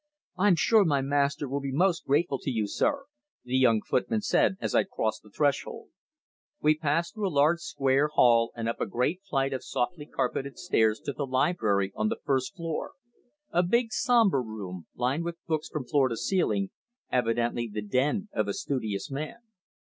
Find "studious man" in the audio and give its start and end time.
18.55-19.37